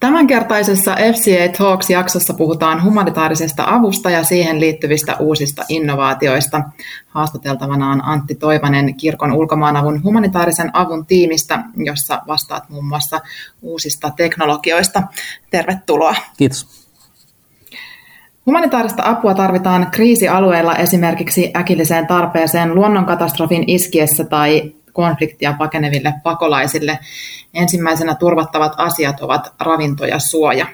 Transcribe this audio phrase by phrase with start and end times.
[0.00, 6.62] Tämänkertaisessa FCA Talks-jaksossa puhutaan humanitaarisesta avusta ja siihen liittyvistä uusista innovaatioista.
[7.08, 13.20] Haastateltavana on Antti Toivanen kirkon ulkomaanavun humanitaarisen avun tiimistä, jossa vastaat muun muassa
[13.62, 15.02] uusista teknologioista.
[15.50, 16.14] Tervetuloa.
[16.36, 16.86] Kiitos.
[18.46, 26.98] Humanitaarista apua tarvitaan kriisialueilla esimerkiksi äkilliseen tarpeeseen luonnonkatastrofin iskiessä tai konfliktia pakeneville pakolaisille.
[27.54, 30.66] Ensimmäisenä turvattavat asiat ovat ravinto ja suoja.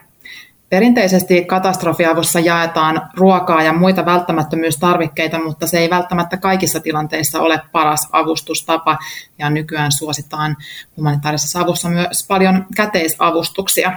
[0.69, 8.09] Perinteisesti katastrofiavussa jaetaan ruokaa ja muita välttämättömyystarvikkeita, mutta se ei välttämättä kaikissa tilanteissa ole paras
[8.13, 8.99] avustustapa.
[9.39, 10.57] Ja nykyään suositaan
[10.97, 13.93] humanitaarisessa avussa myös paljon käteisavustuksia.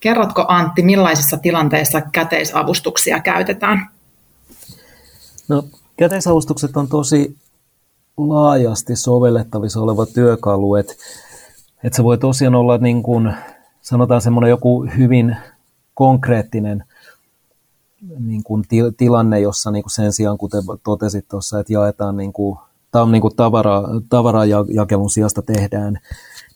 [0.00, 3.88] Kerrotko Antti, millaisissa tilanteissa käteisavustuksia käytetään?
[5.48, 5.62] No,
[5.96, 7.36] käteisavustukset on tosi
[8.16, 10.92] laajasti sovellettavissa oleva työkalu, että
[11.84, 13.34] et se voi tosiaan olla niin kuin,
[13.80, 15.36] sanotaan semmoinen joku hyvin
[15.94, 16.84] konkreettinen
[18.18, 18.64] niin kuin
[18.96, 22.58] tilanne, jossa niin kuin sen sijaan, kuten totesit tuossa, että jaetaan niin kuin,
[22.90, 25.98] tämä niin kuin tavara, tavarajakelun sijasta tehdään,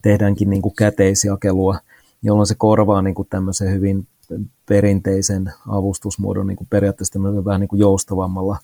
[0.03, 1.79] tehdäänkin niin kuin käteisjakelua,
[2.23, 4.07] jolloin se korvaa niin kuin tämmöisen hyvin
[4.69, 8.59] perinteisen avustusmuodon niin kuin periaatteessa vähän niin kuin joustavammalla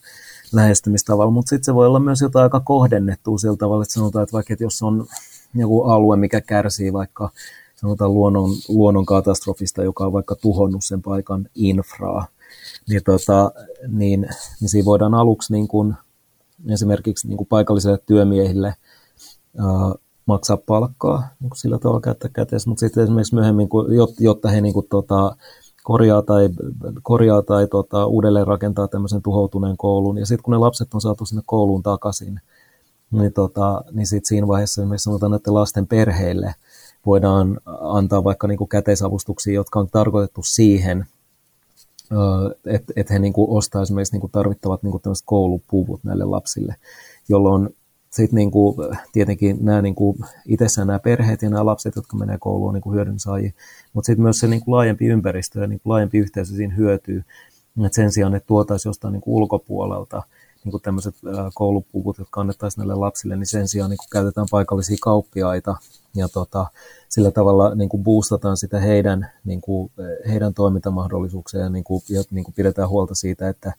[0.52, 4.32] lähestymistavalla, mutta sitten se voi olla myös jotain aika kohdennettua sillä tavalla, että sanotaan, että
[4.32, 5.06] vaikka että jos on
[5.54, 7.30] joku alue, mikä kärsii vaikka
[7.76, 12.26] sanotaan luonnon, luonnon katastrofista, joka on vaikka tuhonnut sen paikan infraa,
[12.88, 13.52] niin, tota,
[13.88, 14.28] niin,
[14.60, 15.94] niin siinä voidaan aluksi niin kuin,
[16.68, 18.74] esimerkiksi niin kuin paikallisille työmiehille
[19.58, 19.66] ää,
[20.26, 23.68] maksaa palkkaa niin kuin sillä tavalla käyttää käteessä, mutta sitten esimerkiksi myöhemmin,
[24.20, 25.36] jotta he niin kuin, tota,
[25.84, 26.48] korjaa tai,
[27.02, 30.18] korjaa tai tota, uudelleen rakentaa tämmöisen tuhoutuneen koulun.
[30.18, 32.40] Ja sitten kun ne lapset on saatu sinne kouluun takaisin,
[33.10, 36.54] niin, tota, niin sit siinä vaiheessa esimerkiksi sanotaan että lasten perheille
[37.06, 41.06] voidaan antaa vaikka niin kuin käteisavustuksia, jotka on tarkoitettu siihen,
[42.66, 46.76] että et he niin kuin ostaa esimerkiksi niin kuin tarvittavat niin kuin koulupuvut näille lapsille,
[47.28, 47.74] jolloin
[48.10, 48.76] sitten niin kuin,
[49.12, 53.18] tietenkin nämä niin kuin, itsessään nämä perheet ja nämä lapset, jotka menee kouluun niin hyödyn
[53.18, 53.52] saajia,
[53.92, 57.24] mutta sitten myös se niin kuin, laajempi ympäristö ja niin kuin, laajempi yhteisö siinä hyötyy.
[57.86, 60.22] Et sen sijaan, että tuotaisiin jostain niin kuin, ulkopuolelta
[60.64, 61.14] niin kuin tämmöiset
[61.54, 65.76] koulupuvut, jotka annettaisiin näille lapsille, niin sen sijaan niin kuin, käytetään paikallisia kauppiaita
[66.14, 66.66] ja tota,
[67.08, 69.90] sillä tavalla niin kuin boostataan sitä heidän, niin kuin,
[70.28, 73.72] heidän toimintamahdollisuuksia ja, niin kuin, ja niin kuin pidetään huolta siitä, että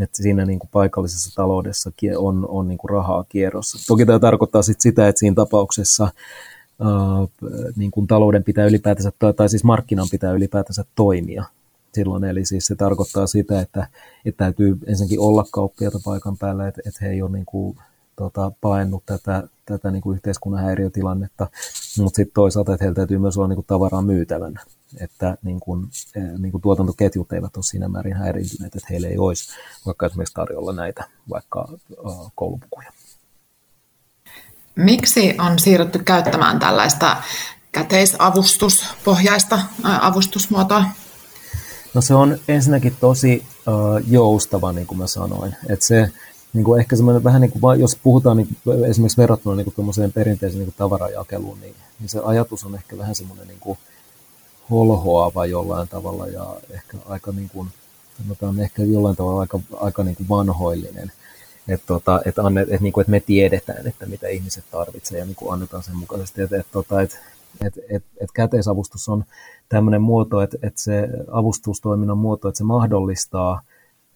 [0.00, 3.86] että siinä niin kuin paikallisessa taloudessa on, on niin kuin rahaa kierrossa.
[3.86, 6.90] Toki tämä tarkoittaa sit sitä, että siinä tapauksessa ää,
[7.76, 11.44] niin kuin talouden pitää ylipäätänsä, tai siis markkinan pitää ylipäätänsä toimia
[11.94, 12.24] silloin.
[12.24, 13.86] Eli siis se tarkoittaa sitä, että,
[14.24, 17.78] että täytyy ensinnäkin olla kauppiaita paikan päällä, että, että he ei ole niin kuin,
[18.16, 21.46] tota, paennut tätä, tätä niin kuin yhteiskunnan häiriötilannetta,
[21.98, 24.60] mutta sitten toisaalta, että heillä täytyy myös olla niin kuin tavaraa myytävänä
[25.00, 29.18] että niin kuin, eh, niin kuin tuotantoketjut eivät ole siinä määrin häiriintyneet, että heille ei
[29.18, 29.52] olisi
[29.86, 31.68] vaikka esimerkiksi tarjolla näitä vaikka
[32.34, 32.92] koulupukuja.
[34.76, 37.16] Miksi on siirrytty käyttämään tällaista
[37.72, 40.84] käteisavustuspohjaista avustusmuotoa?
[41.94, 45.56] No se on ensinnäkin tosi uh, joustava, niin kuin mä sanoin.
[45.68, 46.10] Että se
[46.52, 50.12] niin kuin ehkä semmoinen vähän niin kuin, jos puhutaan niin kuin, esimerkiksi verrattuna niin kuin
[50.14, 53.78] perinteiseen niin kuin tavarajakeluun, niin, niin se ajatus on ehkä vähän semmoinen niin kuin,
[54.70, 57.68] holhoava jollain tavalla ja ehkä aika niin kuin,
[58.22, 61.12] sanotaan ehkä jollain tavalla aika, aika niin kuin vanhoillinen.
[61.68, 65.36] Että tota, et annet, et niin et me tiedetään, että mitä ihmiset tarvitsevat ja niin
[65.36, 66.42] kuin annetaan sen mukaisesti.
[66.42, 67.18] Että et, tota, et,
[67.60, 69.24] et, et, et käteisavustus on
[69.68, 73.62] tämmöinen muoto, että et se avustustoiminnan muoto, että se mahdollistaa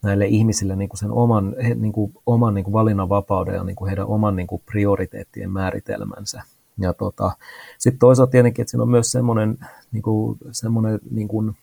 [0.03, 3.89] näille ihmisille niin kuin sen oman, niin kuin, oman niin kuin valinnanvapauden ja niin kuin
[3.89, 6.43] heidän oman niin kuin prioriteettien määritelmänsä
[6.79, 7.33] ja tota,
[7.79, 9.59] sitten toisaalta tietenkin, että siinä on myös semmoinen,
[9.93, 11.57] niin kuin, semmoinen niin kuin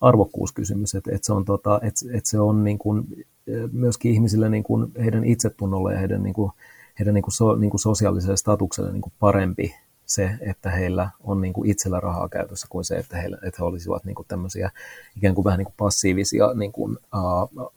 [0.00, 3.26] arvokkuuskysymys, että, että se on, tota, että, että se on niin kuin,
[3.72, 6.52] myöskin ihmisille niin kuin heidän itsetunnolle ja heidän, niin kuin,
[6.98, 9.74] heidän niin kuin so, niin kuin sosiaaliselle statukselle niin kuin parempi
[10.06, 13.64] se, että heillä on niin kuin itsellä rahaa käytössä kuin se, että, heillä, että he
[13.64, 14.70] olisivat niin kuin tämmöisiä
[15.16, 16.98] ikään kuin vähän niin kuin passiivisia niin kuin,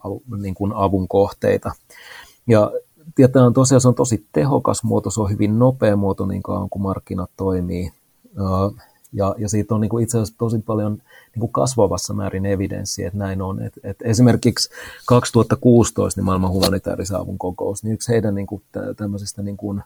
[0.06, 1.72] uh, niin kuin avun kohteita.
[2.48, 2.72] Ja
[3.16, 6.70] tietää on tosiaan se on tosi tehokas muoto, se on hyvin nopea muoto niin kauan
[6.70, 7.92] kuin markkinat toimii.
[9.14, 13.08] Ja, ja siitä on niin kuin itse asiassa tosi paljon niin kuin kasvavassa määrin evidenssiä,
[13.08, 13.62] että näin on.
[13.62, 14.70] Et, et esimerkiksi
[15.06, 18.62] 2016 niin maailman humanitaarisen avun kokous, niin yksi heidän niin kuin
[18.98, 19.84] tämmöisistä niin kuin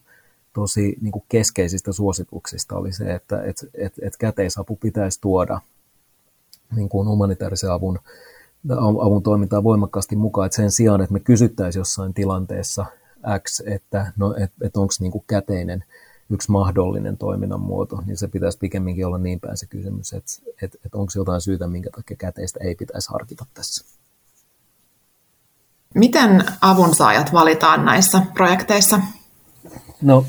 [0.54, 5.62] tosi niin kuin keskeisistä suosituksista oli se, että et, et, et käteisapu pitäisi tuoda
[6.75, 8.00] niin kuin humanitaarisen avun,
[9.01, 12.86] avun toimintaa voimakkaasti mukaan, että sen sijaan, että me kysyttäisiin jossain tilanteessa–
[13.40, 15.84] X, että no, et, et onko niinku käteinen,
[16.30, 20.31] yksi mahdollinen toiminnan muoto, niin se pitäisi pikemminkin olla niin päin se kysymys, että,
[20.62, 23.86] että, että onko jotain syytä, minkä takia käteistä ei pitäisi harkita tässä.
[25.96, 29.00] Miten avunsaajat valitaan näissä projekteissa?
[30.02, 30.25] No,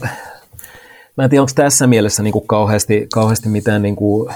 [1.17, 4.35] mä en tiedä, onko tässä mielessä niin kuin kauheasti, kauheasti mitään niin kuin,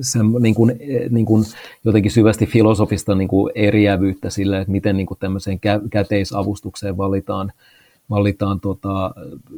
[0.00, 0.80] se, niin kuin,
[1.10, 1.44] niin kuin
[1.84, 7.52] jotenkin syvästi filosofista niin kuin eriävyyttä sillä, että miten niin kuin tämmöiseen kä- käteisavustukseen valitaan,
[8.10, 9.14] valitaan tota,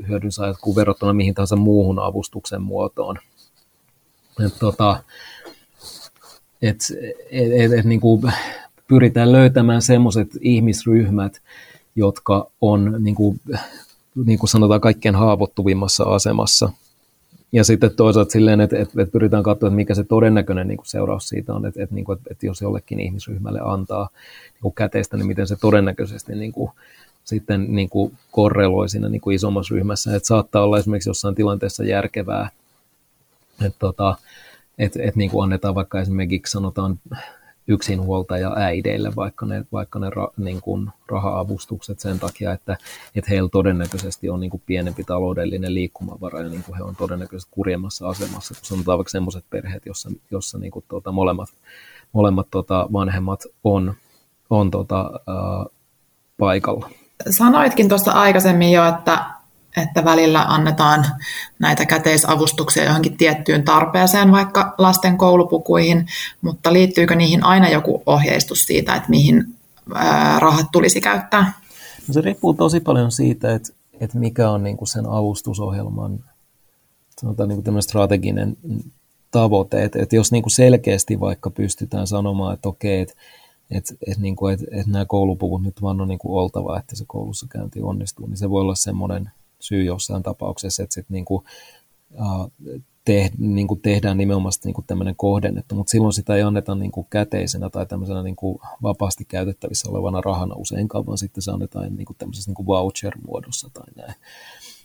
[0.09, 3.19] hyödynsaajat kuin verrattuna mihin tahansa muuhun avustuksen muotoon.
[4.47, 5.03] Et, tota,
[6.63, 6.77] et,
[7.31, 8.33] et, et, et, niin kuin
[8.89, 11.43] pyritään löytämään sellaiset ihmisryhmät,
[11.97, 13.41] jotka on niin kuin,
[14.25, 16.73] niin kuin sanotaan kaikkein haavoittuvimmassa asemassa.
[17.53, 20.87] Ja sitten toisaalta silleen, että, että, että pyritään katsoa, että mikä se todennäköinen niin kuin
[20.87, 24.09] seuraus siitä on, että, että, niin kuin, että jos jollekin ihmisryhmälle antaa
[24.53, 26.71] niin kuin käteistä, niin miten se todennäköisesti niin kuin,
[27.25, 30.17] sitten niin kuin korreloi siinä niin kuin isommassa ryhmässä.
[30.17, 32.49] Että saattaa olla esimerkiksi jossain tilanteessa järkevää,
[33.67, 34.17] että, tota,
[34.79, 36.99] että, että niin kuin annetaan vaikka esimerkiksi sanotaan
[37.69, 42.77] yksinhuoltaja äideille vaikka ne, vaikka ne ra, niin kuin raha-avustukset sen takia, että,
[43.15, 47.51] että heillä todennäköisesti on niin kuin pienempi taloudellinen liikkumavara ja niin kuin he on todennäköisesti
[47.55, 51.49] kurjemmassa asemassa, kun sanotaan vaikka sellaiset perheet, jossa, jossa niin kuin tuota, molemmat,
[52.13, 53.95] molemmat tuota, vanhemmat on,
[54.51, 55.67] on tuota, ää,
[56.39, 56.91] paikalla.
[57.31, 59.25] Sanoitkin tuossa aikaisemmin jo, että
[59.77, 61.07] että välillä annetaan
[61.59, 66.07] näitä käteisavustuksia johonkin tiettyyn tarpeeseen, vaikka lasten koulupukuihin,
[66.43, 69.45] mutta liittyykö niihin aina joku ohjeistus siitä, että mihin
[70.39, 71.53] rahat tulisi käyttää?
[72.09, 76.19] No se riippuu tosi paljon siitä, että, että mikä on niin kuin sen avustusohjelman
[77.21, 78.57] sanotaan niin kuin strateginen
[79.31, 79.85] tavoite.
[79.85, 83.15] Että, että jos niin kuin selkeästi vaikka pystytään sanomaan, että okei, että
[83.71, 87.47] että et, niin et, et nämä koulupuvut nyt vaan on niin oltava, että se koulussa
[87.51, 89.31] käynti onnistuu, niin se voi olla semmoinen
[89.63, 91.45] syy jossain tapauksessa, että sitten niin kuin,
[93.05, 97.71] te, niin tehdään nimenomaan niin tämmöinen kohdennettu, mutta silloin sitä ei anneta niin kuin käteisenä
[97.71, 102.17] tai tämmöisenä niin kuin vapaasti käytettävissä olevana rahana useinkaan, vaan sitten se annetaan niin kuin
[102.17, 104.15] tämmöisessä niin kuin voucher-muodossa tai näin.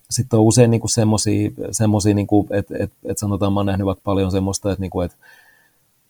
[0.09, 0.81] Sitten on usein niin
[1.71, 5.06] semmoisia, niin että, että, että sanotaan, mä oon nähnyt vaikka paljon semmoista, että, niin kuin,
[5.06, 5.18] että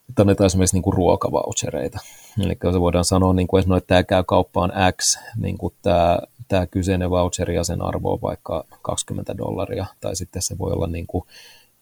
[0.09, 2.00] että annetaan esimerkiksi niin kuin ruokavouchereita.
[2.39, 4.71] Eli se voidaan sanoa, niin kuin, no, että tämä käy kauppaan
[5.01, 10.15] X, niin kuin tämä tämä kyseinen voucher ja sen arvo on vaikka 20 dollaria, tai
[10.15, 11.24] sitten se voi olla niin kuin,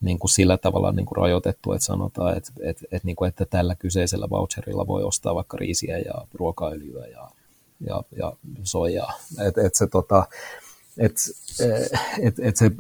[0.02, 3.46] niin kuin sillä tavalla niin kuin rajoitettu, että sanotaan, että, että, että, niin kuin, että
[3.46, 7.30] tällä kyseisellä voucherilla voi ostaa vaikka riisiä ja ruokaöljyä ja,
[7.88, 8.34] ja, ja
[8.64, 9.14] soijaa.
[9.48, 10.26] Että et se, tota,
[10.98, 11.16] et,
[12.20, 12.72] et, et se,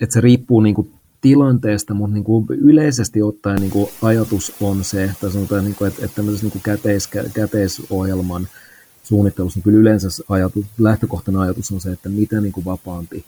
[0.00, 4.84] et se riippuu niin kuin tilanteesta, mutta niin kuin yleisesti ottaen niin kuin ajatus on
[4.84, 8.48] se, että, sanotaan, niin kuin, että, että tämmöisessä niin kuin käteis, käteisohjelman
[9.02, 13.24] suunnittelussa, niin kyllä yleensä ajatus, lähtökohtana ajatus on se, että mitä niin kuin vapaampi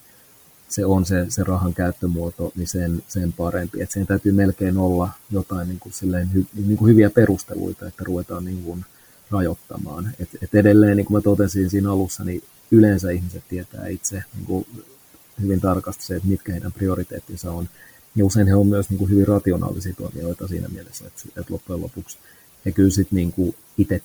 [0.70, 3.82] se on se, se rahan käyttömuoto, niin sen, sen parempi.
[3.82, 8.04] Että sen täytyy melkein olla jotain niin kuin silleen, hy, niin kuin hyviä perusteluita, että
[8.04, 8.84] ruvetaan niin kuin
[9.30, 10.10] rajoittamaan.
[10.20, 14.46] Et, et edelleen, niin kuin mä totesin siinä alussa, niin yleensä ihmiset tietää itse niin
[14.46, 14.66] kuin
[15.40, 17.68] hyvin tarkasti se, että mitkä heidän prioriteettinsa on.
[18.16, 21.82] Ja usein he on myös niin kuin hyvin rationaalisia toimijoita siinä mielessä, että, että loppujen
[21.82, 22.18] lopuksi
[22.66, 24.02] he kyllä sitten niin itse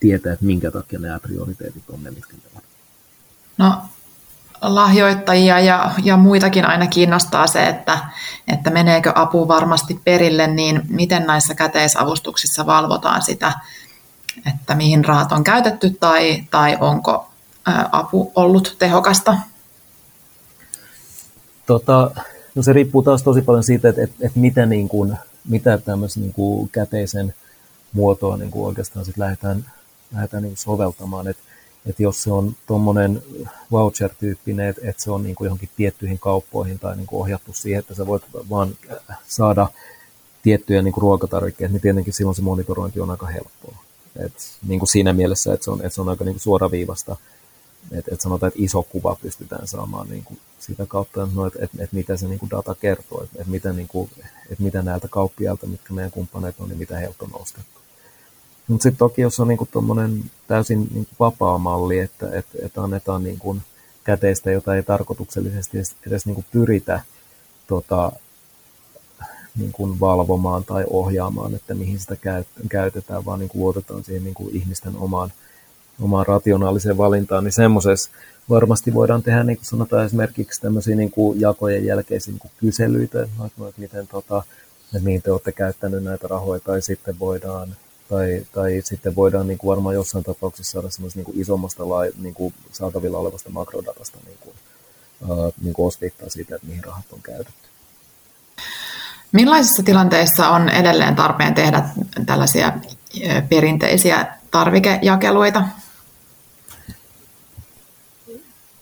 [0.00, 2.62] tietää, että minkä takia nämä prioriteetit on ne, mitkä ne on.
[3.58, 3.82] No,
[4.62, 7.98] lahjoittajia ja, ja muitakin aina kiinnostaa se, että,
[8.48, 13.52] että meneekö apu varmasti perille, niin miten näissä käteisavustuksissa valvotaan sitä,
[14.54, 17.28] että mihin rahat on käytetty tai, tai onko
[17.92, 19.36] apu ollut tehokasta?
[21.66, 22.10] Tota,
[22.54, 25.16] no se riippuu taas tosi paljon siitä, että, että, että mitä, niin kuin,
[25.48, 27.34] mitä tämmöisen niin kuin käteisen
[27.92, 29.64] muotoa niin kuin oikeastaan sit lähdetään
[30.14, 31.28] lähdetään niin soveltamaan.
[31.28, 31.42] Että
[31.86, 33.22] et jos se on tuommoinen
[33.72, 37.78] voucher-tyyppinen, että et se on niin kuin johonkin tiettyihin kauppoihin tai niin kuin ohjattu siihen,
[37.78, 38.76] että sä voit vaan
[39.28, 39.68] saada
[40.42, 43.76] tiettyjä niin kuin ruokatarvikkeita, niin tietenkin silloin se monitorointi on aika helppoa.
[44.16, 44.32] Et
[44.68, 47.16] niin kuin siinä mielessä, että se on, että se on aika niin kuin suoraviivasta,
[47.92, 51.70] että et sanotaan, että iso kuva pystytään saamaan niin kuin sitä kautta, no, että et,
[51.78, 54.10] et mitä se niin kuin data kertoo, että et mitä, niin kuin,
[54.50, 57.80] et mitä näiltä kauppiailta, mitkä meidän kumppaneet on, niin mitä heiltä on ostettu.
[58.68, 59.68] Mutta sitten toki, jos on niinku
[60.46, 63.56] täysin niinku vapaa malli, että et, et annetaan niinku
[64.04, 67.00] käteistä, jota ei tarkoituksellisesti edes, edes niinku pyritä
[67.66, 68.12] tota,
[69.56, 72.16] niinku valvomaan tai ohjaamaan, että mihin sitä
[72.68, 75.32] käytetään, vaan niinku luotetaan siihen niinku ihmisten omaan,
[76.00, 78.10] omaan rationaaliseen valintaan, niin semmoisessa
[78.50, 83.22] varmasti voidaan tehdä, niin kuin sanotaan esimerkiksi tämmöisiä niin kuin jakojen jälkeisiä niin kuin kyselyitä,
[83.22, 84.42] että miten, tota,
[84.84, 87.76] että mihin te olette käyttänyt näitä rahoja, tai sitten voidaan
[88.08, 92.12] tai, tai sitten voidaan niin kuin varmaan jossain tapauksessa saada semmoista niin kuin isommasta lai,
[92.18, 94.54] niin kuin saatavilla olevasta makrodatasta niin kuin
[95.62, 97.68] niin kuin osviittaa siitä, että mihin rahat on käytetty.
[99.32, 101.88] Millaisissa tilanteissa on edelleen tarpeen tehdä
[102.26, 102.72] tällaisia
[103.48, 105.62] perinteisiä tarvikejakeluita?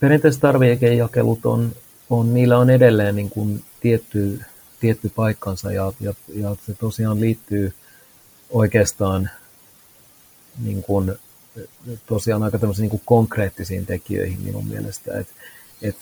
[0.05, 1.73] Perinteiset tarvikejakelut on,
[2.11, 4.41] on, niillä on edelleen niin kuin tietty,
[4.81, 7.73] tietty paikkansa ja, ja, ja se tosiaan liittyy
[8.51, 9.31] oikeastaan
[10.65, 11.15] niin kuin,
[12.07, 15.33] tosiaan aika niin kuin konkreettisiin tekijöihin minun mielestä, että
[15.83, 15.97] et,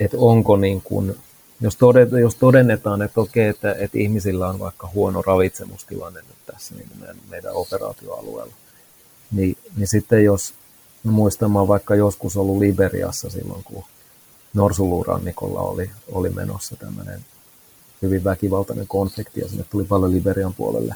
[0.00, 1.14] et onko niin kuin,
[1.60, 6.74] jos, todet, jos todennetaan, että okei, että, että ihmisillä on vaikka huono ravitsemustilanne nyt tässä
[6.74, 8.54] niin meidän, meidän operaatioalueella,
[9.30, 10.54] niin, niin sitten jos
[11.04, 13.84] muistamaan vaikka joskus ollut Liberiassa silloin, kun
[14.54, 17.24] Norsuluurannikolla oli, oli menossa tämmöinen
[18.02, 20.94] hyvin väkivaltainen konflikti ja sinne tuli paljon Liberian puolelle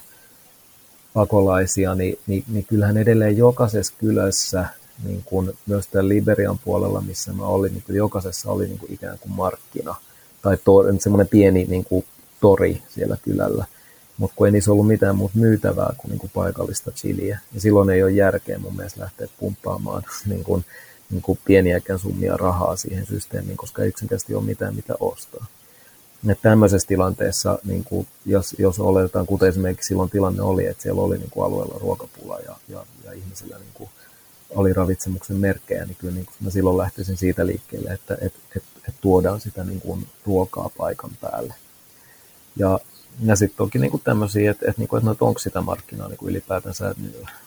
[1.15, 4.67] pakolaisia, niin, niin, niin kyllähän edelleen jokaisessa kylässä,
[5.05, 9.19] niin kuin myös tämän Liberian puolella, missä mä olin, niin jokaisessa oli niin kuin ikään
[9.19, 9.95] kuin markkina
[10.43, 12.05] tai to, semmoinen pieni niin kuin
[12.41, 13.67] tori siellä kylällä
[14.19, 17.39] mutta kun ei niissä ollut mitään muuta myytävää kuin, niin kuin paikallista chiliä.
[17.55, 20.65] Ja silloin ei ole järkeä mun mielestä lähteä pumppaamaan niin kuin,
[21.11, 25.47] niin kuin pieniäkään summia rahaa siihen systeemiin, koska ei yksinkertaisesti ole mitään mitä ostaa.
[26.29, 31.03] Et tämmöisessä tilanteessa, niin kuin, jos, jos oletetaan, kuten esimerkiksi silloin tilanne oli, että siellä
[31.03, 33.91] oli niin kuin alueella ruokapula ja, ja, ja ihmisillä niin kuin,
[34.51, 38.63] oli ravitsemuksen merkkejä, niin kyllä niin kuin mä silloin lähtisin siitä liikkeelle, että et, et,
[38.89, 41.55] et tuodaan sitä niin kuin, ruokaa paikan päälle.
[42.57, 42.79] Ja
[43.25, 46.95] ja sitten toki niinku tämmöisiä, että, että, niinku, että, että onko sitä markkinaa niinku ylipäätänsä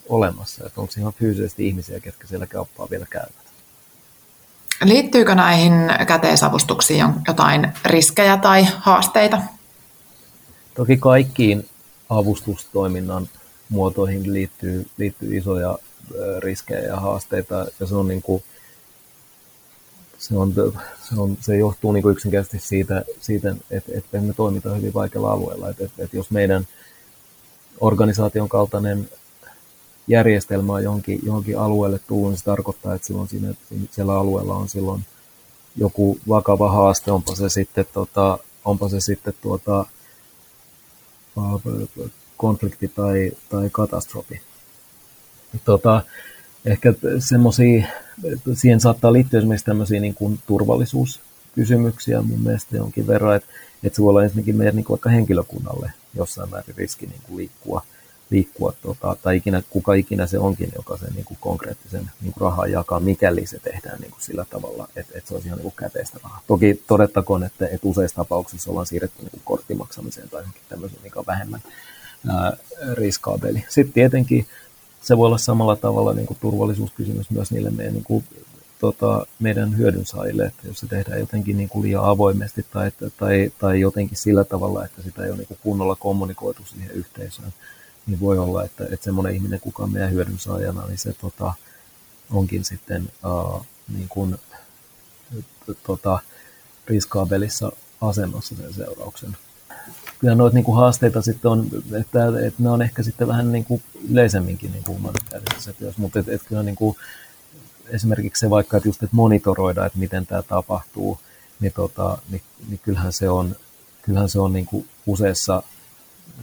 [0.09, 3.45] olemassa, että onko ihan fyysisesti ihmisiä, ketkä siellä kauppaa vielä käyvät.
[4.83, 5.73] Liittyykö näihin
[6.07, 9.41] käteisavustuksiin jotain riskejä tai haasteita?
[10.75, 11.69] Toki kaikkiin
[12.09, 13.29] avustustoiminnan
[13.69, 15.77] muotoihin liittyy, liittyy isoja
[16.39, 18.43] riskejä ja haasteita, ja se on niin kuin,
[20.27, 20.53] se, on,
[21.09, 25.69] se, on, se johtuu niin yksinkertaisesti siitä, siitä että, että me toimitaan hyvin vaikealla alueella.
[25.69, 26.67] Että, että, että jos meidän
[27.79, 29.09] organisaation kaltainen
[30.07, 33.53] järjestelmä on johonkin, johonkin alueelle tullut, niin se tarkoittaa, että silloin siinä,
[33.91, 35.05] siellä alueella on silloin
[35.75, 39.85] joku vakava haaste, onpa se sitten, tota, onpa se sitten tuota,
[42.37, 44.41] konflikti tai, tai katastrofi.
[45.65, 46.01] Tota,
[46.65, 47.87] ehkä semmoisia,
[48.53, 53.49] siihen saattaa liittyä esimerkiksi tämmöisiä niin kuin turvallisuuskysymyksiä mun mielestä jonkin verran, että,
[53.83, 57.37] että se voi olla ensinnäkin meidän niin kuin vaikka henkilökunnalle jossain määrin riski niin kuin
[57.37, 57.81] liikkua,
[58.29, 62.41] liikkua tota, tai ikinä, kuka ikinä se onkin, joka sen niin kuin konkreettisen niin kuin
[62.41, 65.71] rahaa jakaa, mikäli se tehdään niin kuin sillä tavalla, että, että se olisi ihan niin
[65.71, 66.41] kuin käteistä rahaa.
[66.47, 71.19] Toki todettakoon, että, että useissa tapauksissa ollaan siirretty niin kuin korttimaksamiseen tai johonkin tämmöiseen, mikä
[71.19, 71.61] on vähemmän
[72.27, 72.57] ää,
[72.93, 73.65] riskaabeli.
[73.69, 74.47] Sitten tietenkin
[75.05, 78.23] se voi olla samalla tavalla niin kuin turvallisuuskysymys myös niille meidän, niin kuin,
[78.79, 83.79] tota, meidän hyödynsaajille, että jos se tehdään jotenkin niin kuin liian avoimesti tai, tai, tai
[83.79, 87.53] jotenkin sillä tavalla, että sitä ei ole niin kuin kunnolla kommunikoitu siihen yhteisöön,
[88.07, 91.53] niin voi olla, että, että semmoinen ihminen, kuka on meidän hyödynsaajana, niin se tota,
[92.31, 93.65] onkin sitten uh,
[93.97, 94.35] niin kuin,
[95.83, 96.19] tota,
[96.87, 97.71] riskaabelissa
[98.01, 99.37] asemassa sen seurauksen
[100.19, 101.67] kyllä noita niin kuin haasteita sitten on,
[101.99, 103.81] että, että ne on ehkä sitten vähän niin kuin
[104.11, 106.97] yleisemminkin niin kuin humanitaarisessa työssä, mutta että, että kyllä niin kuin,
[107.87, 111.19] esimerkiksi se vaikka, että just että monitoroida, että miten tämä tapahtuu,
[111.59, 113.55] niin, tota, niin, niin kyllähän se on,
[114.01, 115.63] kyllähän se on niin kuin useissa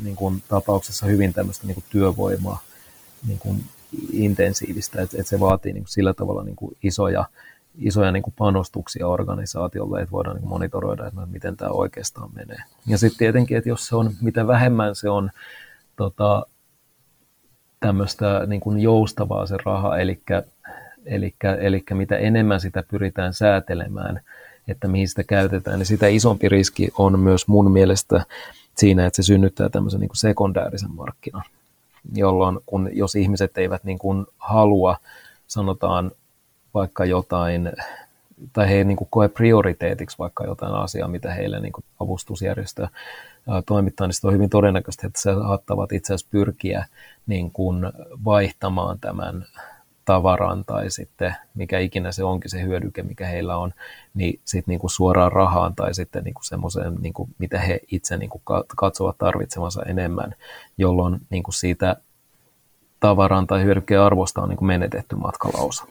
[0.02, 2.62] niin kuin tapauksessa hyvin tämmöistä niin kuin työvoimaa
[3.26, 3.64] niin kuin
[4.12, 7.25] intensiivistä, että, että se vaatii niin kuin sillä tavalla niin kuin isoja
[7.79, 12.62] isoja niin kuin panostuksia organisaatiolle, että voidaan niin kuin monitoroida, että miten tämä oikeastaan menee.
[12.87, 15.31] Ja sitten tietenkin, että jos se on, mitä vähemmän se on
[15.97, 16.47] tota,
[17.81, 20.23] tämmöistä niin kuin joustavaa se raha, eli,
[21.07, 24.21] eli, eli mitä enemmän sitä pyritään säätelemään,
[24.69, 28.25] että mihin sitä käytetään, niin sitä isompi riski on myös mun mielestä
[28.76, 31.45] siinä, että se synnyttää tämmöisen niin kuin sekundäärisen markkinan,
[32.14, 34.97] jolloin kun, jos ihmiset eivät niin kuin halua,
[35.47, 36.11] sanotaan
[36.75, 37.73] vaikka jotain,
[38.52, 42.88] tai he niin kuin koe prioriteetiksi vaikka jotain asiaa, mitä heille niin kuin avustusjärjestö
[43.67, 46.87] toimittaa, niin on hyvin todennäköistä, että se saattavat itse asiassa pyrkiä
[47.26, 47.85] niin kuin
[48.25, 49.45] vaihtamaan tämän
[50.05, 53.73] tavaran tai sitten mikä ikinä se onkin se hyödyke, mikä heillä on,
[54.14, 58.17] niin sitten niin kuin suoraan rahaan tai sitten niin kuin semmoiseen, kuin mitä he itse
[58.17, 58.43] niin kuin
[58.76, 60.35] katsovat tarvitsemansa enemmän,
[60.79, 61.97] jolloin niin kuin siitä
[63.00, 65.85] tavaran tai hyödykkeen arvosta on niin kuin menetetty matkalausa.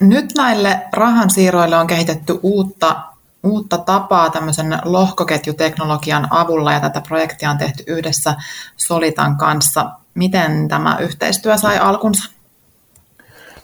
[0.00, 2.96] Nyt näille rahansiirroille on kehitetty uutta,
[3.42, 8.34] uutta tapaa tämmöisen lohkoketjuteknologian avulla ja tätä projektia on tehty yhdessä
[8.76, 9.90] Solitan kanssa.
[10.14, 12.30] Miten tämä yhteistyö sai alkunsa?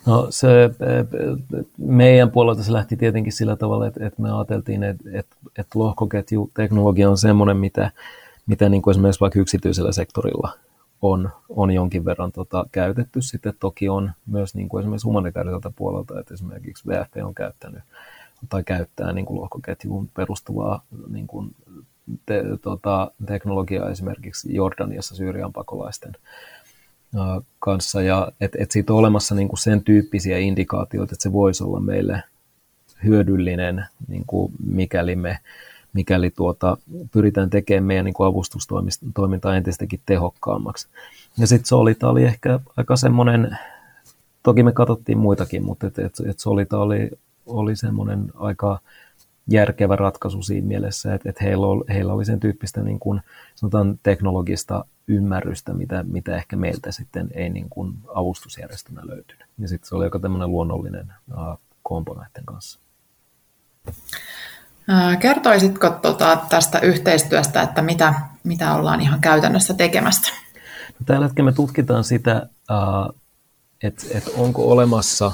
[0.06, 0.48] No se,
[1.78, 7.10] meidän puolelta se lähti tietenkin sillä tavalla, että, että me ajateltiin, että, että, että lohkoketjuteknologia
[7.10, 7.90] on semmoinen, mitä,
[8.46, 10.52] mitä niin kuin esimerkiksi vaikka yksityisellä sektorilla
[11.02, 13.22] on, on jonkin verran tota, käytetty.
[13.22, 17.82] Sitten toki on myös niin kuin esimerkiksi humanitaariselta puolelta, että esimerkiksi VFP on käyttänyt
[18.48, 21.54] tai käyttää niin kuin lohkoketjuun perustuvaa niin kuin
[22.26, 26.12] te, tota, teknologiaa esimerkiksi Jordaniassa Syyrian pakolaisten
[27.58, 28.02] kanssa.
[28.02, 31.80] Ja että et siitä on olemassa niin kuin sen tyyppisiä indikaatioita, että se voisi olla
[31.80, 32.22] meille
[33.04, 35.38] hyödyllinen, niin kuin mikäli me
[35.92, 36.76] mikäli tuota,
[37.12, 40.88] pyritään tekemään meidän niin avustustoimintaa entistäkin tehokkaammaksi.
[41.38, 43.58] Ja sitten Solita oli ehkä aika semmoinen,
[44.42, 47.10] toki me katsottiin muitakin, mutta et, et, et Solita oli,
[47.46, 48.78] oli semmoinen aika
[49.46, 53.20] järkevä ratkaisu siinä mielessä, että, että heillä, oli, heillä oli sen tyyppistä niin kuin,
[53.54, 59.46] sanotaan, teknologista ymmärrystä, mitä, mitä ehkä meiltä sitten ei niin kuin avustusjärjestelmä löytynyt.
[59.58, 62.80] Ja sitten se oli aika tämmöinen luonnollinen uh, kompo näiden kanssa.
[65.20, 70.32] Kertoisitko tuota, tästä yhteistyöstä, että mitä, mitä ollaan ihan käytännössä tekemässä?
[70.88, 72.46] No, tällä hetkellä me tutkitaan sitä,
[73.82, 75.32] että, että onko olemassa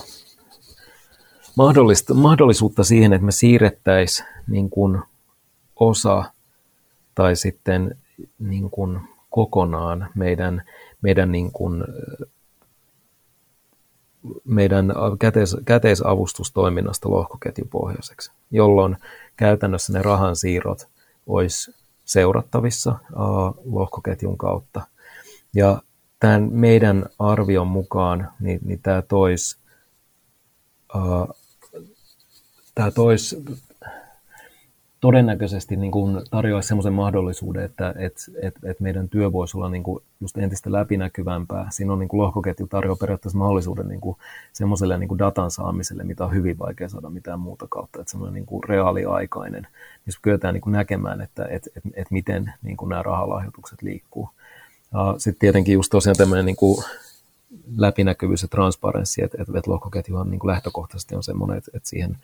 [2.14, 4.70] mahdollisuutta siihen, että me siirrettäisiin niin
[5.76, 6.24] osa
[7.14, 7.94] tai sitten
[8.38, 9.00] niin kuin
[9.30, 10.62] kokonaan meidän,
[11.02, 11.84] meidän niin kuin
[14.44, 18.96] meidän käteis, käteisavustustoiminnasta lohkoketjupohjaiseksi, jolloin
[19.36, 20.88] käytännössä ne rahansiirrot
[21.26, 24.86] olisi seurattavissa uh, lohkoketjun kautta.
[25.54, 25.82] Ja
[26.20, 29.58] tämän meidän arvion mukaan niin, niin tämä toisi
[30.94, 31.36] uh,
[32.94, 33.36] tois
[35.00, 39.82] todennäköisesti niin kuin tarjoaisi sellaisen mahdollisuuden, että et, et, et meidän työ voisi olla niin
[39.82, 41.66] kuin just entistä läpinäkyvämpää.
[41.70, 44.16] Siinä on niin kuin lohkoketju tarjoaa periaatteessa mahdollisuuden niin kuin
[44.52, 48.00] semmoiselle niin kuin datan saamiselle, mitä on hyvin vaikea saada mitään muuta kautta.
[48.00, 49.66] Että semmoinen niin kuin reaaliaikainen,
[50.06, 54.30] missä kyetään niin kuin näkemään, että et, et, et miten niin kuin nämä rahalahjoitukset liikkuu.
[55.18, 56.84] Sitten tietenkin just tosiaan tämmöinen niin kuin
[57.76, 62.16] läpinäkyvyys ja transparenssi, että, että lohkoketju on niin kuin lähtökohtaisesti on semmoinen, että, että siihen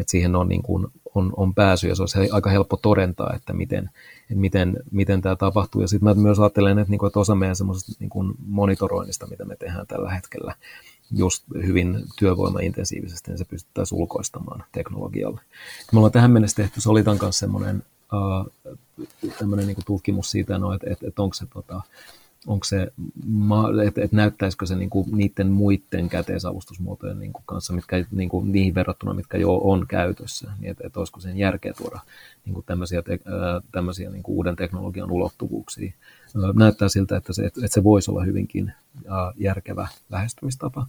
[0.00, 3.52] että siihen on, niin kuin, on, on pääsy ja se olisi aika helppo todentaa, että
[3.52, 3.90] miten,
[4.22, 5.80] että miten, miten tämä tapahtuu.
[5.80, 9.26] Ja sitten mä myös ajattelen, että, niin kuin, että osa meidän semmoisesta niin kuin monitoroinnista,
[9.26, 10.54] mitä me tehdään tällä hetkellä,
[11.10, 15.40] just hyvin työvoimaintensiivisesti, niin se pystyttäisiin ulkoistamaan teknologialle.
[15.92, 17.82] Me ollaan tähän mennessä tehty Solitan kanssa semmoinen
[18.12, 18.52] uh,
[19.56, 21.82] niin tutkimus siitä, no, että, että, että onko se tota,
[22.48, 22.92] onko se,
[23.86, 29.38] että et näyttäisikö se niinku niiden muiden käteisavustusmuotojen niinku kanssa, mitkä, niinku, niihin verrattuna, mitkä
[29.38, 32.00] jo on käytössä, niin että et olisiko sen järkeä tuoda
[32.44, 33.20] niinku tämmöisiä, te,
[33.72, 35.92] tämmöisiä niinku uuden teknologian ulottuvuuksia.
[36.54, 38.72] Näyttää siltä, että se, että se voisi olla hyvinkin
[39.36, 40.86] järkevä lähestymistapa.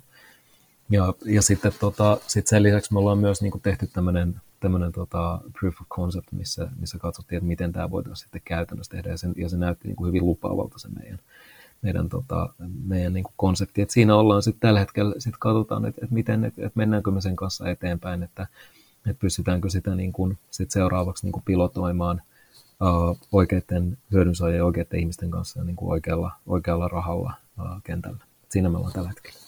[0.90, 5.42] Ja, ja sitten tota, sit sen lisäksi me ollaan myös niinku tehty tämmöinen tämmöinen tota,
[5.60, 9.34] proof of concept, missä, missä katsottiin, että miten tämä voitaisiin sitten käytännössä tehdä, ja, sen,
[9.38, 11.20] ja se näytti niin kuin hyvin lupaavalta se meidän,
[11.82, 12.50] meidän, tota,
[12.86, 13.82] meidän niin konsepti.
[13.82, 17.22] Et siinä ollaan sitten tällä hetkellä, sit katsotaan, että, että, miten, että, että mennäänkö me
[17.22, 18.48] sen kanssa eteenpäin, että,
[19.08, 22.22] että pystytäänkö sitä niin kuin, sit seuraavaksi niin pilotoimaan
[22.82, 28.24] uh, oikeiden hyödynsaajien ja oikeiden ihmisten kanssa niin oikealla, oikealla rahalla uh, kentällä.
[28.50, 29.40] Siinä me ollaan tällä hetkellä.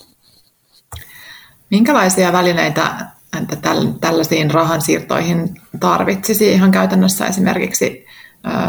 [1.70, 3.58] Minkälaisia välineitä että
[4.02, 8.06] tällaisiin rahansiirtoihin tarvitsisi ihan käytännössä esimerkiksi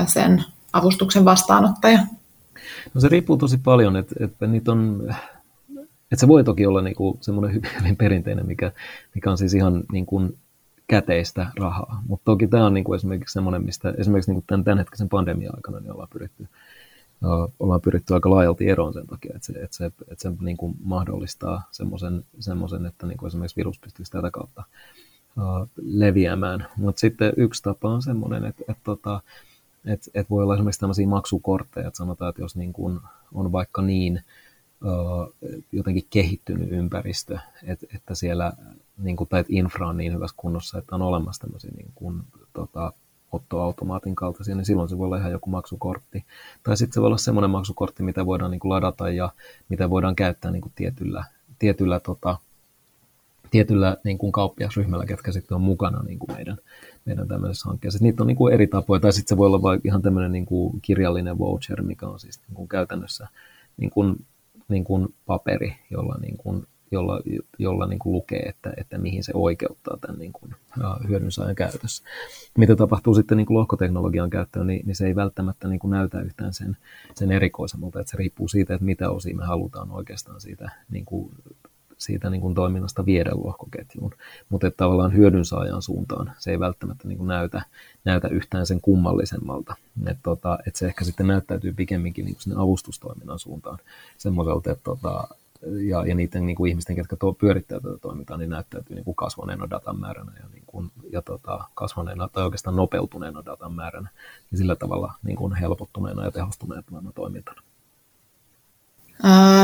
[0.06, 1.98] sen avustuksen vastaanottaja?
[2.94, 5.08] No se riippuu tosi paljon, että, että niitä on,
[6.12, 8.72] että se voi toki olla niin kuin semmoinen hyvin, perinteinen, mikä,
[9.14, 10.38] mikä on siis ihan niin kuin
[10.86, 12.02] käteistä rahaa.
[12.08, 15.54] Mutta toki tämä on kuin esimerkiksi semmoinen, mistä esimerkiksi niin kuin tämän, tämän hetkisen pandemian
[15.56, 16.48] aikana niin ollaan pyritty,
[17.60, 20.76] ollaan pyritty aika laajalti eroon sen takia, että se, että se, että se niin kuin
[20.84, 24.62] mahdollistaa semmoisen, semmoisen että niin kuin esimerkiksi virus pystyisi tätä kautta
[25.82, 26.66] leviämään.
[26.76, 29.20] Mutta sitten yksi tapa on semmoinen, että, että, että
[29.84, 33.00] et, et voi olla esimerkiksi tämmöisiä maksukortteja, että sanotaan, että jos niin kuin
[33.34, 34.20] on vaikka niin
[34.84, 35.34] uh,
[35.72, 38.52] jotenkin kehittynyt ympäristö, että, että siellä
[38.98, 42.22] niin kuin, tai että infra on niin hyvässä kunnossa, että on olemassa tämmöisiä niin kuin,
[42.52, 42.92] tota,
[43.32, 46.24] ottoautomaatin kaltaisia, niin silloin se voi olla ihan joku maksukortti.
[46.62, 49.30] Tai sitten se voi olla semmoinen maksukortti, mitä voidaan niin kuin ladata ja
[49.68, 51.24] mitä voidaan käyttää niin kuin tietyllä,
[51.58, 52.38] tietyllä, tota,
[53.52, 56.56] tietyllä niin kuin kauppiasryhmällä, ketkä sitten on mukana niin kuin meidän,
[57.04, 57.98] meidän tämmöisessä hankkeessa.
[58.02, 60.46] Niitä on niin kuin eri tapoja, tai sitten se voi olla vaikka ihan tämmöinen niin
[60.46, 63.28] kuin kirjallinen voucher, mikä on siis niin kuin käytännössä
[63.76, 64.26] niin kuin,
[64.68, 67.20] niin kuin paperi, jolla, niin kuin, jolla,
[67.58, 70.54] jolla niin kuin lukee, että, että mihin se oikeuttaa tämän niin kuin,
[71.08, 72.04] hyödynsaajan käytössä.
[72.58, 76.20] Mitä tapahtuu sitten niin kuin lohkoteknologian käyttöön, niin, niin se ei välttämättä niin kuin näytä
[76.20, 76.76] yhtään sen,
[77.14, 81.30] sen erikoisemmalta, että se riippuu siitä, että mitä osia me halutaan oikeastaan siitä niin kuin
[82.04, 84.14] siitä niin kuin toiminnasta viedä lohkoketjuun,
[84.48, 87.62] mutta että tavallaan hyödynsaajan suuntaan se ei välttämättä niin kuin näytä,
[88.04, 89.74] näytä yhtään sen kummallisemmalta.
[90.06, 93.78] Että tota, et se ehkä sitten näyttäytyy pikemminkin niin kuin sinne avustustoiminnan suuntaan
[94.18, 95.28] semmoiselta, että tota,
[95.88, 99.14] ja, ja niiden niin kuin ihmisten, jotka to, pyörittää tätä toimintaa, niin näyttäytyy niin kuin
[99.14, 104.08] kasvaneena datan määränä ja, niin kuin, ja tota, kasvaneena tai oikeastaan nopeutuneena datan määränä
[104.52, 107.62] ja sillä tavalla niin kuin helpottuneena ja tehostuneena toimintana.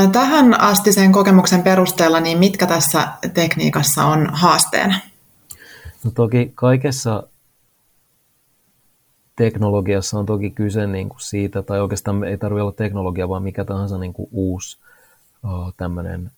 [0.07, 4.95] Tähän asti sen kokemuksen perusteella, niin mitkä tässä tekniikassa on haasteena?
[6.03, 7.23] No toki kaikessa
[9.35, 13.65] teknologiassa on toki kyse niin kuin siitä, tai oikeastaan ei tarvitse olla teknologia, vaan mikä
[13.65, 14.77] tahansa niin kuin uusi
[15.77, 16.31] tämmöinen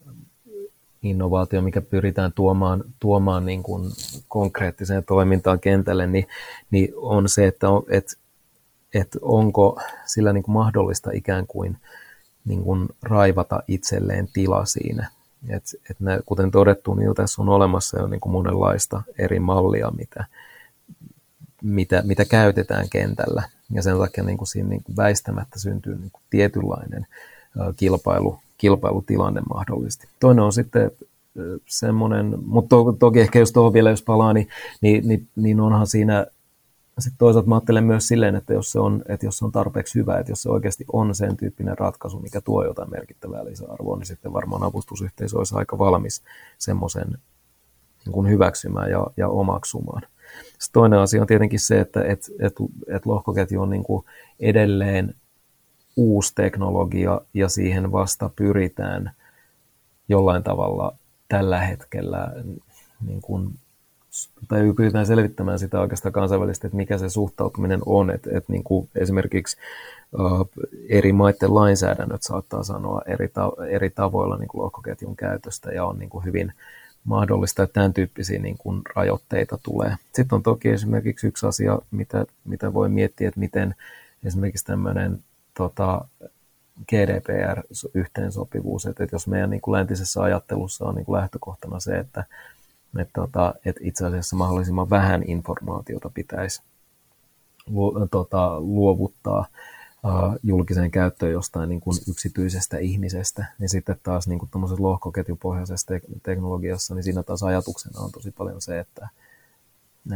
[1.04, 3.92] innovaatio, mikä pyritään tuomaan, tuomaan niin kuin
[4.28, 6.28] konkreettiseen toimintaan kentälle, niin,
[6.72, 8.14] niin on se, että, on, että,
[8.94, 11.78] että onko sillä niin kuin mahdollista ikään kuin,
[12.46, 15.10] niin kuin raivata itselleen tila siinä.
[15.50, 19.92] Et, et ne, kuten todettu, niin tässä on olemassa jo niin kuin monenlaista eri mallia,
[19.92, 20.26] mitä,
[21.62, 23.44] mitä, mitä käytetään kentällä.
[23.72, 27.08] Ja sen takia niin kuin siinä niin kuin väistämättä syntyy niin kuin tietynlainen
[27.76, 30.08] kilpailu, kilpailutilanne mahdollisesti.
[30.20, 30.92] Toinen on sitten
[31.68, 34.48] semmoinen, mutta to, toki ehkä jos tuohon vielä jos palaa, niin,
[34.82, 36.26] niin, niin, niin onhan siinä
[37.00, 40.00] sitten toisaalta mä ajattelen myös silleen, että jos, se on, että jos se on tarpeeksi
[40.00, 44.06] hyvä, että jos se oikeasti on sen tyyppinen ratkaisu, mikä tuo jotain merkittävää lisäarvoa, niin
[44.06, 46.24] sitten varmaan avustusyhteisö olisi aika valmis
[46.58, 47.18] semmoisen
[48.06, 50.02] niin hyväksymään ja, ja omaksumaan.
[50.48, 52.56] Sitten toinen asia on tietenkin se, että et, et,
[52.88, 54.06] et lohkoketju on niin kuin
[54.40, 55.16] edelleen
[55.96, 59.12] uusi teknologia ja siihen vasta pyritään
[60.10, 62.34] jollain tavalla tällä hetkellä
[63.06, 63.60] niin kuin,
[64.48, 68.90] tai pyritään selvittämään sitä oikeastaan kansainvälisesti, että mikä se suhtautuminen on, että, että niin kuin
[68.96, 69.58] esimerkiksi
[70.90, 76.00] eri maiden lainsäädännöt saattaa sanoa eri, ta- eri tavoilla niin kuin lohkoketjun käytöstä ja on
[76.00, 76.54] niin kuin hyvin
[77.04, 79.96] mahdollista, että tämän tyyppisiä niin kuin rajoitteita tulee.
[80.14, 83.76] Sitten on toki esimerkiksi yksi asia, mitä, mitä voi miettiä, että miten
[84.26, 86.06] esimerkiksi tämmöinen tota,
[86.90, 92.24] GDPR-yhteensopivuus, että, että jos meidän niin kuin läntisessä ajattelussa on niin kuin lähtökohtana se, että,
[92.98, 96.62] että, tota, että itse asiassa mahdollisimman vähän informaatiota pitäisi
[97.68, 99.46] lu, tota, luovuttaa
[100.04, 106.02] uh, julkiseen käyttöön jostain niin kuin yksityisestä ihmisestä, niin sitten taas niin kuin lohkoketjupohjaisessa te-
[106.24, 109.10] teknologiassa, niin siinä taas ajatuksena on tosi paljon se, että,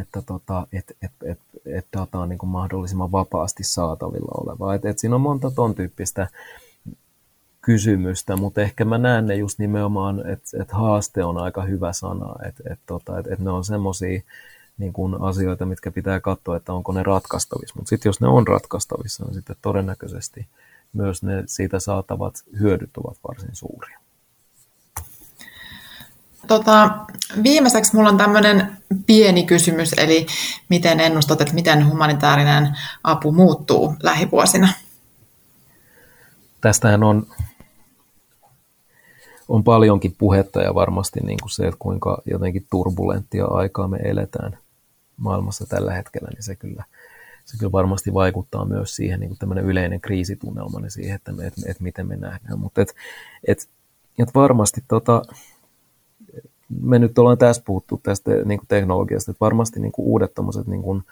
[0.02, 4.76] että tota, et, et, et, et data on niin kuin mahdollisimman vapaasti saatavilla olevaa.
[4.76, 6.28] Et, et siinä on monta ton tyyppistä
[7.66, 12.36] kysymystä, mutta ehkä mä näen ne just nimenomaan, että et haaste on aika hyvä sana,
[12.48, 14.22] että et, tota, et, et ne on semmoisia
[14.78, 17.74] niin kuin asioita, mitkä pitää katsoa, että onko ne ratkaistavissa.
[17.78, 20.48] Mutta sitten jos ne on ratkaistavissa, niin sitten todennäköisesti
[20.94, 24.00] myös ne siitä saatavat hyödyt ovat varsin suuria.
[26.48, 26.90] Tota,
[27.44, 30.26] viimeiseksi minulla on tämmöinen pieni kysymys, eli
[30.70, 34.70] miten ennustat, että miten humanitaarinen apu muuttuu lähivuosina?
[36.62, 37.28] Tästähän on,
[39.48, 44.58] on paljonkin puhetta ja varmasti niin kuin se, että kuinka jotenkin turbulenttia aikaa me eletään
[45.18, 46.84] maailmassa tällä hetkellä, niin se kyllä,
[47.46, 51.62] se kyllä varmasti vaikuttaa myös siihen niin kuin yleinen kriisitunnelma niin siihen, että, me, että,
[51.66, 52.60] että miten me nähdään.
[52.60, 52.96] Mutta et,
[53.48, 53.70] et,
[54.20, 55.22] et varmasti tota,
[56.82, 60.68] me nyt ollaan tässä puhuttu tästä niin kuin teknologiasta, että varmasti niin kuin uudet tommoset,
[60.68, 61.04] niin kuin,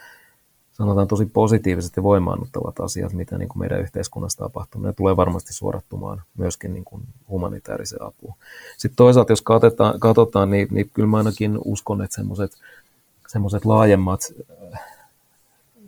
[0.74, 5.54] sanotaan tosi positiiviset ja voimaannuttavat asiat, mitä niin kuin meidän yhteiskunnassa tapahtuu, ne tulee varmasti
[5.54, 8.34] suorattumaan myöskin niin kuin humanitaariseen apuun.
[8.78, 12.52] Sitten toisaalta, jos katsotaan, katsotaan niin, niin kyllä mä ainakin uskon, että semmoiset
[13.34, 14.22] semmoiset laajemmat
[14.74, 14.80] äh,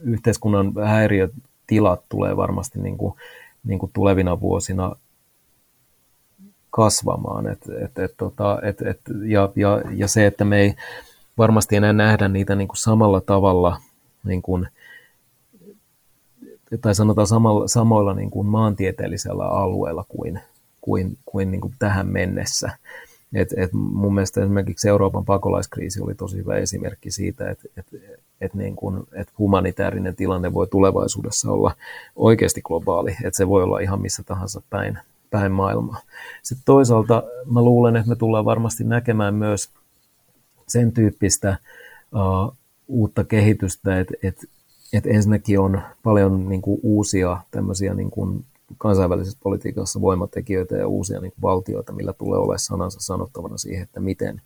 [0.03, 3.13] yhteiskunnan häiriötilat tulee varmasti niin kuin,
[3.63, 4.95] niin kuin tulevina vuosina
[6.69, 7.47] kasvamaan.
[7.47, 10.75] Et, et, et, tota, et, et, ja, ja, ja se, että me ei
[11.37, 13.77] varmasti enää nähdä niitä niin kuin samalla tavalla,
[14.25, 14.67] niin kuin,
[16.81, 20.39] tai sanotaan samalla, samoilla niin kuin maantieteellisellä alueella kuin,
[20.81, 22.71] kuin, kuin, niin kuin tähän mennessä.
[23.33, 27.85] Et, et mun mielestä esimerkiksi Euroopan pakolaiskriisi oli tosi hyvä esimerkki siitä, että et,
[28.41, 28.75] et niin
[29.13, 31.75] et humanitaarinen tilanne voi tulevaisuudessa olla
[32.15, 34.97] oikeasti globaali, että se voi olla ihan missä tahansa päin,
[35.31, 36.01] päin maailmaa.
[36.43, 39.69] Sitten toisaalta mä luulen, että me tullaan varmasti näkemään myös
[40.67, 41.57] sen tyyppistä
[42.13, 42.55] uh,
[42.87, 44.45] uutta kehitystä, että et,
[44.93, 48.45] et ensinnäkin on paljon niin kuin, uusia tämmöisiä niin kuin,
[48.77, 53.99] kansainvälisessä politiikassa voimatekijöitä ja uusia niin kuin, valtioita, millä tulee olemaan sanansa sanottavana siihen, että
[53.99, 54.41] miten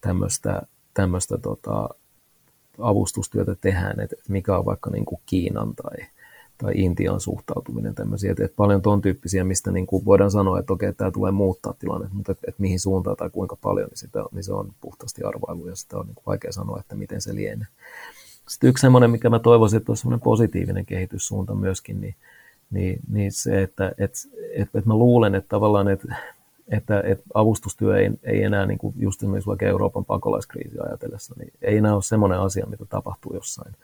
[0.00, 0.62] tämmöistä,
[0.94, 1.88] tämmöistä tota,
[2.78, 6.06] avustustyötä tehdään, että mikä on vaikka niin kuin Kiinan tai
[6.62, 10.72] tai Intian suhtautuminen tämmöisiä, että, että paljon ton tyyppisiä, mistä niin kuin voidaan sanoa, että
[10.72, 14.24] okei, tämä tulee muuttaa tilanne, mutta että, että mihin suuntaan tai kuinka paljon, niin, sitä,
[14.32, 17.34] niin se on puhtaasti arvailu ja sitä on niin kuin vaikea sanoa, että miten se
[17.34, 17.66] lienee.
[18.48, 22.14] Sitten yksi semmoinen, mikä mä toivoisin, että olisi semmoinen positiivinen kehityssuunta myöskin, niin,
[22.70, 24.18] niin, niin se, että että
[24.52, 26.14] että, että mä luulen, että tavallaan, että
[26.68, 31.52] että, että avustustyö ei, ei enää, niin kuin just esimerkiksi vaikka Euroopan pakolaiskriisi ajatellessa, niin
[31.62, 33.74] ei enää ole semmoinen asia, mitä tapahtuu jossain,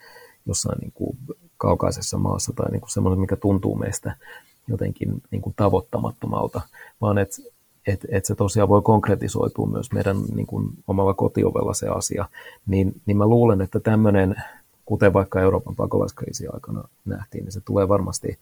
[0.47, 1.19] jossain niin kuin
[1.57, 4.17] kaukaisessa maassa tai niin semmoinen, mikä tuntuu meistä
[4.69, 6.61] jotenkin niin kuin tavoittamattomalta,
[7.01, 7.37] vaan että
[7.87, 12.29] et, et se tosiaan voi konkretisoitua myös meidän niin kuin omalla kotiovella se asia,
[12.67, 14.35] niin, niin mä luulen, että tämmöinen,
[14.85, 18.39] kuten vaikka Euroopan pakolaiskriisi aikana nähtiin, niin se tulee varmasti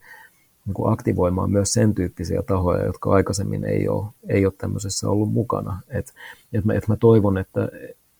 [0.65, 5.31] niin kuin aktivoimaan myös sen tyyppisiä tahoja, jotka aikaisemmin ei ole, ei ole tämmöisessä ollut
[5.31, 5.81] mukana.
[5.89, 6.13] Et,
[6.53, 7.69] et mä, et mä toivon, että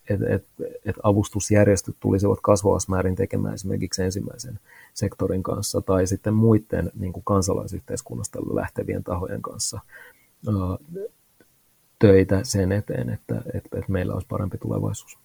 [0.10, 0.46] et, et,
[0.86, 4.60] et avustusjärjestöt tulisivat kasvavassa määrin tekemään esimerkiksi ensimmäisen
[4.94, 9.80] sektorin kanssa tai sitten muiden niin kuin kansalaisyhteiskunnasta lähtevien tahojen kanssa
[10.48, 11.04] ää,
[12.00, 15.25] töitä sen eteen, että, että, että meillä olisi parempi tulevaisuus.